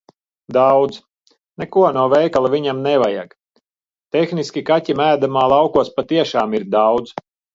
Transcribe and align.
Daudz. 0.55 0.95
Neko 1.63 1.83
no 1.97 2.05
veikala 2.13 2.51
viņam 2.53 2.79
nevajag. 2.87 3.35
Tehniski 4.17 4.65
kaķim 4.71 5.03
ēdamā 5.09 5.45
laukos 5.55 5.95
patiešām 6.01 6.57
ir 6.61 6.69
daudz. 6.79 7.17